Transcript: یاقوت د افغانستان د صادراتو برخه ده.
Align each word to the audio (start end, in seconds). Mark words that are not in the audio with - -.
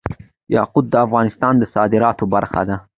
یاقوت 0.55 0.85
د 0.91 0.95
افغانستان 1.05 1.53
د 1.57 1.63
صادراتو 1.73 2.25
برخه 2.33 2.61
ده. 2.69 2.77